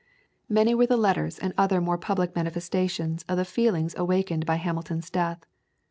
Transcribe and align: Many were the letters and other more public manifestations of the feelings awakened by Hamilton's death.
Many 0.49 0.73
were 0.73 0.87
the 0.87 0.97
letters 0.97 1.37
and 1.37 1.53
other 1.59 1.79
more 1.79 1.95
public 1.95 2.35
manifestations 2.35 3.23
of 3.29 3.37
the 3.37 3.45
feelings 3.45 3.93
awakened 3.95 4.47
by 4.47 4.55
Hamilton's 4.55 5.11
death. 5.11 5.45